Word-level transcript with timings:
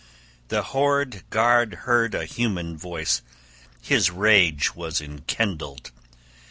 The 0.47 0.63
hoard 0.63 1.21
guard 1.29 1.75
heard 1.85 2.15
a 2.15 2.25
human 2.25 2.75
voice; 2.75 3.21
his 3.83 4.09
rage 4.09 4.73
was 4.73 4.99
enkindled. 4.99 5.91